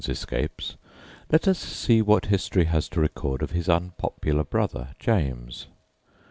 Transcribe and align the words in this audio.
's 0.03 0.09
escapes, 0.09 0.77
let 1.31 1.47
us 1.47 1.59
see 1.59 2.01
what 2.01 2.25
history 2.25 2.63
has 2.65 2.89
to 2.89 2.99
record 2.99 3.43
of 3.43 3.51
his 3.51 3.69
unpopular 3.69 4.43
brother 4.43 4.95
James. 4.97 5.67